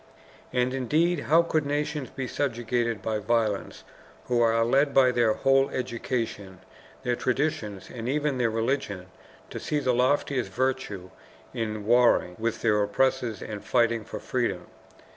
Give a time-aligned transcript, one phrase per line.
[0.51, 3.83] And indeed how could nations be subjugated by violence
[4.25, 6.59] who are led by their whole education,
[7.03, 9.11] their traditions, and even their religion
[9.51, 11.11] to see the loftiest virtue
[11.53, 14.65] in warring with their oppressors and fighting for freedom?